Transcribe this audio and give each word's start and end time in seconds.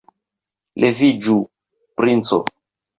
Leviĝu, 0.85 1.37
princo. 2.03 2.45